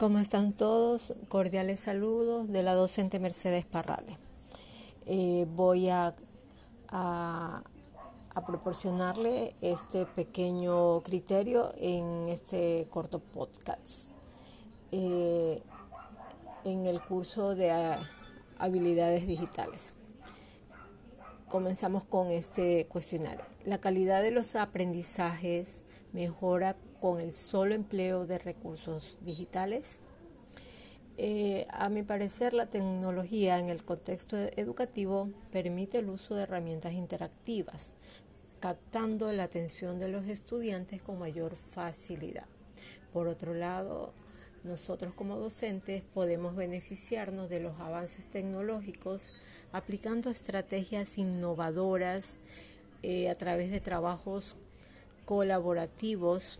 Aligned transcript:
¿Cómo 0.00 0.18
están 0.18 0.54
todos? 0.54 1.12
Cordiales 1.28 1.80
saludos 1.80 2.48
de 2.48 2.62
la 2.62 2.72
docente 2.72 3.20
Mercedes 3.20 3.66
Parrales. 3.66 4.16
Eh, 5.04 5.46
voy 5.54 5.90
a, 5.90 6.14
proporcionarle 8.46 9.54
este 9.60 10.06
pequeño 10.06 11.02
criterio 11.02 11.74
en 11.76 12.30
este 12.30 12.88
corto 12.88 13.18
podcast. 13.18 14.06
Eh, 14.90 15.60
en 16.64 16.86
el 16.86 17.02
curso 17.02 17.54
de 17.54 17.70
habilidades 18.58 19.26
digitales. 19.26 19.92
Comenzamos 21.50 22.04
con 22.04 22.28
este 22.28 22.86
cuestionario. 22.86 23.44
La 23.66 23.82
calidad 23.82 24.22
de 24.22 24.30
los 24.30 24.56
aprendizajes 24.56 25.82
mejora 26.14 26.74
con 27.00 27.20
el 27.20 27.32
solo 27.32 27.74
empleo 27.74 28.26
de 28.26 28.38
recursos 28.38 29.18
digitales. 29.24 30.00
Eh, 31.18 31.66
a 31.70 31.88
mi 31.88 32.02
parecer, 32.02 32.54
la 32.54 32.66
tecnología 32.66 33.58
en 33.58 33.68
el 33.68 33.84
contexto 33.84 34.36
educativo 34.36 35.28
permite 35.52 35.98
el 35.98 36.08
uso 36.08 36.34
de 36.34 36.44
herramientas 36.44 36.92
interactivas, 36.92 37.92
captando 38.60 39.32
la 39.32 39.44
atención 39.44 39.98
de 39.98 40.08
los 40.08 40.26
estudiantes 40.26 41.02
con 41.02 41.18
mayor 41.18 41.56
facilidad. 41.56 42.46
Por 43.12 43.28
otro 43.28 43.54
lado, 43.54 44.12
nosotros 44.62 45.14
como 45.14 45.36
docentes 45.36 46.02
podemos 46.14 46.54
beneficiarnos 46.54 47.48
de 47.48 47.60
los 47.60 47.80
avances 47.80 48.26
tecnológicos 48.26 49.32
aplicando 49.72 50.30
estrategias 50.30 51.16
innovadoras 51.16 52.40
eh, 53.02 53.30
a 53.30 53.34
través 53.34 53.70
de 53.70 53.80
trabajos 53.80 54.56
colaborativos. 55.24 56.58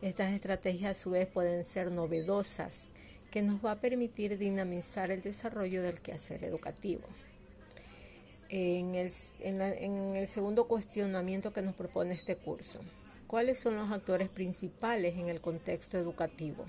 Estas 0.00 0.32
estrategias 0.32 0.90
a 0.90 1.00
su 1.00 1.10
vez 1.10 1.26
pueden 1.26 1.64
ser 1.64 1.90
novedosas, 1.90 2.90
que 3.30 3.42
nos 3.42 3.64
va 3.64 3.72
a 3.72 3.80
permitir 3.80 4.38
dinamizar 4.38 5.10
el 5.10 5.22
desarrollo 5.22 5.82
del 5.82 6.00
quehacer 6.00 6.44
educativo. 6.44 7.02
En 8.48 8.94
el, 8.94 9.12
en 9.40 10.16
el 10.16 10.28
segundo 10.28 10.66
cuestionamiento 10.66 11.52
que 11.52 11.60
nos 11.60 11.74
propone 11.74 12.14
este 12.14 12.36
curso, 12.36 12.80
¿cuáles 13.26 13.58
son 13.58 13.76
los 13.76 13.90
actores 13.92 14.28
principales 14.30 15.16
en 15.18 15.28
el 15.28 15.40
contexto 15.40 15.98
educativo? 15.98 16.64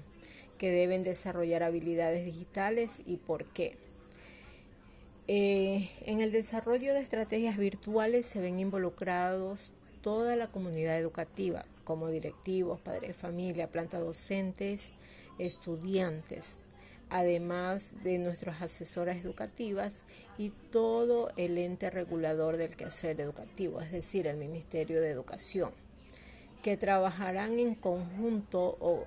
que 0.60 0.70
deben 0.70 1.04
desarrollar 1.04 1.64
habilidades 1.64 2.26
digitales 2.26 3.02
y 3.08 3.18
por 3.18 3.46
qué. 3.46 3.78
Eh, 5.28 5.90
en 6.06 6.20
el 6.20 6.32
desarrollo 6.32 6.94
de 6.94 7.00
estrategias 7.00 7.58
virtuales 7.58 8.28
se 8.28 8.42
ven 8.42 8.60
involucrados 8.60 9.72
toda 10.02 10.36
la 10.36 10.48
comunidad 10.48 10.98
educativa, 10.98 11.66
como 11.84 12.10
directivos, 12.10 12.80
padres 12.80 13.10
de 13.10 13.14
familia, 13.14 13.72
planta 13.72 14.00
docentes, 14.00 14.94
estudiantes, 15.38 16.58
además 17.10 17.92
de 18.04 18.18
nuestras 18.20 18.62
asesoras 18.62 19.18
educativas 19.18 20.02
y 20.38 20.52
todo 20.72 21.32
el 21.38 21.58
ente 21.58 21.90
regulador 21.90 22.58
del 22.58 22.76
quehacer 22.76 23.20
educativo, 23.20 23.82
es 23.82 23.92
decir, 23.92 24.28
el 24.28 24.38
Ministerio 24.38 25.02
de 25.02 25.10
Educación, 25.10 25.72
que 26.62 26.78
trabajarán 26.78 27.60
en 27.60 27.76
conjunto 27.76 28.78
o 28.80 29.06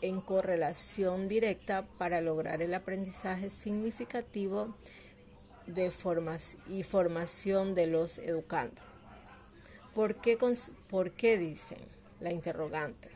en 0.00 0.20
correlación 0.20 1.28
directa 1.28 1.86
para 1.98 2.20
lograr 2.20 2.60
el 2.60 2.74
aprendizaje 2.74 3.50
significativo 3.50 4.74
de 5.66 5.90
formas 5.90 6.58
y 6.68 6.82
formación 6.82 7.74
de 7.74 7.86
los 7.86 8.18
educandos. 8.18 8.91
¿Por 9.94 10.16
qué, 10.16 10.38
¿Por 10.88 11.10
qué 11.10 11.38
dicen 11.38 11.78
la 12.20 12.32
interrogante? 12.32 13.08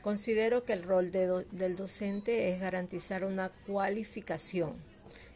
Considero 0.00 0.64
que 0.64 0.72
el 0.72 0.82
rol 0.82 1.10
del 1.10 1.76
docente 1.76 2.50
es 2.50 2.60
garantizar 2.60 3.24
una 3.24 3.50
cualificación 3.66 4.72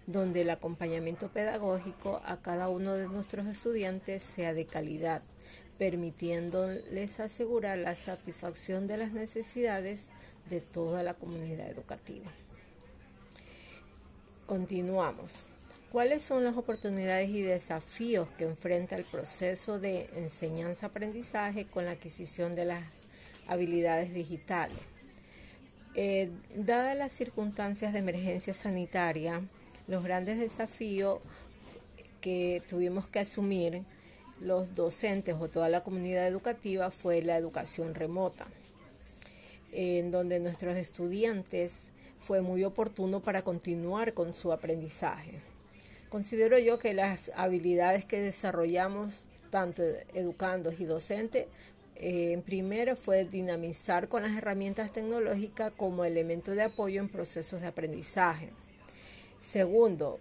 donde 0.06 0.40
el 0.40 0.50
acompañamiento 0.50 1.28
pedagógico 1.28 2.22
a 2.24 2.38
cada 2.38 2.70
uno 2.70 2.94
de 2.94 3.08
nuestros 3.08 3.46
estudiantes 3.46 4.22
sea 4.22 4.54
de 4.54 4.64
calidad, 4.64 5.22
permitiéndoles 5.76 7.20
asegurar 7.20 7.76
la 7.76 7.94
satisfacción 7.94 8.86
de 8.86 8.96
las 8.96 9.12
necesidades 9.12 10.08
de 10.48 10.62
toda 10.62 11.02
la 11.02 11.12
comunidad 11.12 11.68
educativa. 11.68 12.30
Continuamos. 14.46 15.44
¿Cuáles 15.92 16.22
son 16.22 16.44
las 16.44 16.58
oportunidades 16.58 17.30
y 17.30 17.40
desafíos 17.40 18.28
que 18.36 18.44
enfrenta 18.44 18.94
el 18.96 19.04
proceso 19.04 19.78
de 19.78 20.10
enseñanza-aprendizaje 20.16 21.64
con 21.64 21.86
la 21.86 21.92
adquisición 21.92 22.54
de 22.54 22.66
las 22.66 22.84
habilidades 23.46 24.12
digitales? 24.12 24.76
Eh, 25.94 26.28
dadas 26.54 26.94
las 26.94 27.14
circunstancias 27.14 27.94
de 27.94 28.00
emergencia 28.00 28.52
sanitaria, 28.52 29.40
los 29.86 30.04
grandes 30.04 30.38
desafíos 30.38 31.20
que 32.20 32.62
tuvimos 32.68 33.08
que 33.08 33.20
asumir 33.20 33.82
los 34.42 34.74
docentes 34.74 35.36
o 35.40 35.48
toda 35.48 35.70
la 35.70 35.82
comunidad 35.82 36.26
educativa 36.26 36.90
fue 36.90 37.22
la 37.22 37.38
educación 37.38 37.94
remota 37.94 38.46
en 39.72 40.10
donde 40.10 40.38
nuestros 40.38 40.76
estudiantes 40.76 41.88
fue 42.20 42.42
muy 42.42 42.64
oportuno 42.64 43.20
para 43.20 43.42
continuar 43.42 44.12
con 44.12 44.34
su 44.34 44.52
aprendizaje. 44.52 45.47
Considero 46.08 46.58
yo 46.58 46.78
que 46.78 46.94
las 46.94 47.30
habilidades 47.36 48.06
que 48.06 48.20
desarrollamos, 48.20 49.24
tanto 49.50 49.82
educandos 50.14 50.80
y 50.80 50.86
docentes, 50.86 51.46
eh, 51.96 52.40
primero 52.46 52.96
fue 52.96 53.26
dinamizar 53.26 54.08
con 54.08 54.22
las 54.22 54.36
herramientas 54.36 54.90
tecnológicas 54.90 55.72
como 55.76 56.04
elemento 56.04 56.52
de 56.52 56.62
apoyo 56.62 57.02
en 57.02 57.08
procesos 57.08 57.60
de 57.60 57.66
aprendizaje. 57.66 58.50
Segundo, 59.40 60.18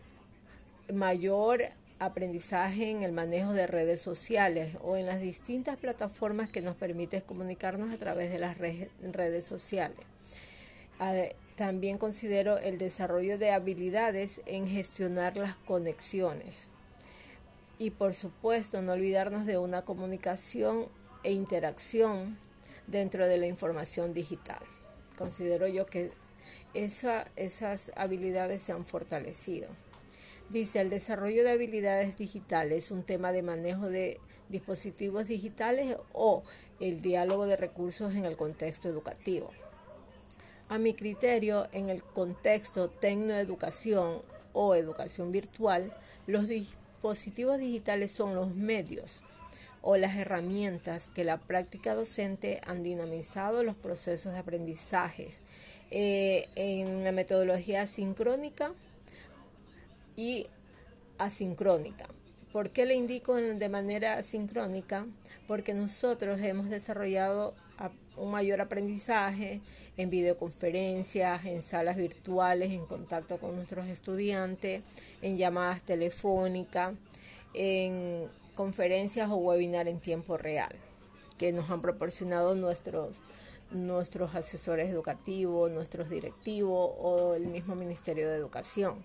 mayor 0.94 1.62
aprendizaje 2.00 2.90
en 2.90 3.04
el 3.04 3.14
manejo 3.14 3.54
de 3.54 3.68
redes 3.68 4.02
sociales 4.02 4.76
o 4.82 4.98
en 4.98 5.06
las 5.06 5.22
distintas 5.22 5.78
plataformas 5.78 6.50
que 6.50 6.62
nos 6.62 6.76
permiten 6.76 7.22
comunicarnos 7.22 7.94
a 7.94 7.98
través 7.98 8.30
de 8.32 8.40
las 8.40 8.58
redes 8.58 9.46
sociales. 9.46 10.17
También 11.56 11.98
considero 11.98 12.58
el 12.58 12.78
desarrollo 12.78 13.38
de 13.38 13.52
habilidades 13.52 14.42
en 14.46 14.68
gestionar 14.68 15.38
las 15.38 15.56
conexiones. 15.56 16.68
Y 17.80 17.92
por 17.92 18.14
supuesto, 18.14 18.82
no 18.82 18.94
olvidarnos 18.94 19.46
de 19.46 19.58
una 19.58 19.84
comunicación 19.84 20.88
e 21.24 21.32
interacción 21.32 22.38
dentro 22.88 23.28
de 23.28 23.38
la 23.38 23.48
información 23.48 24.14
digital. 24.14 24.60
Considero 25.18 25.68
yo 25.68 25.86
que 25.86 26.12
esas 26.74 27.92
habilidades 27.96 28.62
se 28.62 28.72
han 28.72 28.86
fortalecido. 28.86 29.68
Dice, 30.50 30.80
el 30.80 30.90
desarrollo 30.90 31.44
de 31.44 31.52
habilidades 31.52 32.18
digitales, 32.18 32.86
es 32.86 32.92
un 32.92 33.04
tema 33.04 33.32
de 33.32 33.42
manejo 33.42 33.90
de 33.90 34.20
dispositivos 34.50 35.26
digitales 35.26 35.98
o 36.14 36.44
el 36.80 37.02
diálogo 37.02 37.46
de 37.48 37.58
recursos 37.58 38.16
en 38.16 38.26
el 38.26 38.38
contexto 38.38 38.88
educativo. 38.88 39.52
A 40.70 40.78
mi 40.78 40.94
criterio, 40.94 41.68
en 41.72 41.88
el 41.90 42.04
contexto 42.04 42.90
tecnoeducación 42.90 44.22
o 44.52 44.76
educación 44.76 45.32
virtual, 45.32 45.94
los 46.26 46.48
dispositivos 46.50 47.58
digitales 47.58 48.12
son 48.12 48.36
los 48.36 48.54
medios 48.54 49.22
o 49.82 49.96
las 49.96 50.18
herramientas 50.18 51.08
que 51.16 51.24
la 51.24 51.38
práctica 51.38 51.96
docente 51.96 52.60
han 52.68 52.84
dinamizado 52.84 53.64
los 53.64 53.76
procesos 53.76 54.34
de 54.34 54.40
aprendizaje 54.40 55.30
eh, 55.90 56.50
en 56.56 57.06
la 57.06 57.14
metodología 57.14 57.88
sincrónica 57.88 58.74
y 60.18 60.48
asincrónica. 61.18 62.08
¿Por 62.52 62.72
qué 62.72 62.86
le 62.86 62.96
indico 62.96 63.36
de 63.36 63.70
manera 63.70 64.16
asincrónica? 64.16 65.06
Porque 65.48 65.74
nosotros 65.74 66.42
hemos 66.42 66.70
desarrollado 66.70 67.54
un 68.18 68.32
mayor 68.32 68.62
aprendizaje 68.62 69.62
en 69.96 70.10
videoconferencias, 70.10 71.46
en 71.46 71.62
salas 71.62 71.98
virtuales, 71.98 72.72
en 72.72 72.86
contacto 72.86 73.38
con 73.38 73.56
nuestros 73.56 73.88
estudiantes, 73.88 74.84
en 75.22 75.38
llamadas 75.38 75.84
telefónicas, 75.84 76.94
en 77.54 78.28
conferencias 78.56 79.30
o 79.30 79.36
webinar 79.36 79.88
en 79.88 80.00
tiempo 80.00 80.38
real, 80.38 80.76
que 81.38 81.52
nos 81.52 81.70
han 81.70 81.82
proporcionado 81.82 82.56
nuestros, 82.56 83.18
nuestros 83.72 84.36
asesores 84.36 84.90
educativos, 84.90 85.72
nuestros 85.72 86.10
directivos 86.10 86.92
o 87.00 87.36
el 87.36 87.48
mismo 87.48 87.76
Ministerio 87.76 88.30
de 88.30 88.36
Educación. 88.36 88.96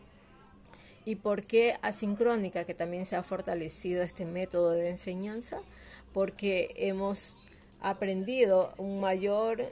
¿Y 1.05 1.17
por 1.17 1.43
qué 1.43 1.77
asincrónica, 1.83 2.65
que 2.65 2.75
también 2.75 3.07
se 3.07 3.17
ha 3.17 3.25
fortalecido 3.25 4.03
este 4.03 4.25
método 4.25 4.71
de 4.71 4.89
enseñanza? 4.89 5.61
Porque 6.13 6.73
hemos 6.77 7.35
aprendido 7.83 8.73
un 8.79 9.01
mayor, 9.01 9.65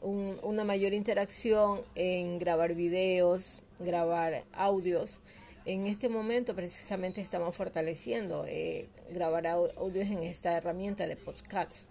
una 0.00 0.64
mayor 0.64 0.94
interacción 0.94 1.82
en 1.94 2.38
grabar 2.38 2.74
videos, 2.74 3.60
grabar 3.78 4.44
audios. 4.52 5.20
En 5.64 5.86
este 5.86 6.08
momento 6.08 6.54
precisamente 6.54 7.20
estamos 7.20 7.54
fortaleciendo 7.54 8.44
eh, 8.48 8.88
grabar 9.10 9.46
audios 9.46 10.08
en 10.08 10.22
esta 10.22 10.56
herramienta 10.56 11.06
de 11.06 11.16
podcasts. 11.16 11.88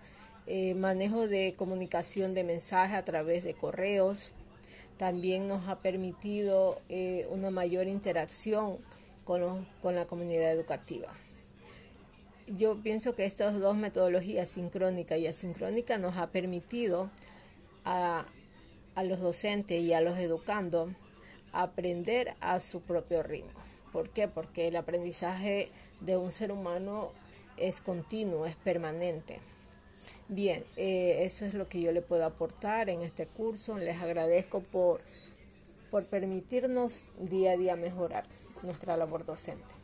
Eh, 0.48 0.74
manejo 0.74 1.28
de 1.28 1.54
comunicación 1.56 2.34
de 2.34 2.44
mensajes 2.44 2.98
a 2.98 3.06
través 3.06 3.44
de 3.44 3.54
correos, 3.54 4.32
También 4.98 5.48
nos 5.48 5.68
ha 5.68 5.78
permitido 5.80 6.80
eh, 6.90 7.26
una 7.32 7.50
mayor 7.50 7.88
interacción 7.88 8.78
con, 9.24 9.68
con 9.82 9.96
la 9.96 10.06
comunidad 10.06 10.52
educativa. 10.52 11.08
Yo 12.48 12.76
pienso 12.82 13.16
que 13.16 13.26
estas 13.26 13.60
dos 13.60 13.78
metodologías, 13.78 14.50
sincrónica 14.50 15.18
y 15.18 15.28
asincrónica, 15.28 15.98
nos 15.98 16.18
ha 16.18 16.28
permitido 16.32 17.10
a, 17.86 18.26
a 18.96 19.04
los 19.04 19.20
docentes 19.20 19.82
y 19.82 19.94
a 19.94 20.02
los 20.02 20.18
educandos 20.18 20.90
aprender 21.54 22.36
a 22.40 22.60
su 22.60 22.82
propio 22.82 23.24
ritmo. 23.24 23.52
¿Por 23.92 24.10
qué? 24.10 24.28
Porque 24.28 24.68
el 24.68 24.76
aprendizaje 24.76 25.70
de 26.00 26.18
un 26.18 26.32
ser 26.32 26.52
humano 26.52 27.12
es 27.58 27.82
continuo, 27.82 28.46
es 28.46 28.56
permanente. 28.56 29.40
Bien, 30.28 30.64
eh, 30.78 31.26
eso 31.26 31.46
es 31.46 31.54
lo 31.54 31.68
que 31.68 31.82
yo 31.82 31.92
le 31.92 32.02
puedo 32.02 32.26
aportar 32.26 32.90
en 32.90 33.02
este 33.02 33.28
curso. 33.28 33.78
Les 33.78 34.02
agradezco 34.02 34.62
por, 34.62 35.02
por 35.90 36.06
permitirnos 36.06 37.06
día 37.20 37.52
a 37.52 37.58
día 37.58 37.76
mejorar 37.76 38.24
nuestra 38.64 38.96
labor 38.98 39.26
docente. 39.26 39.81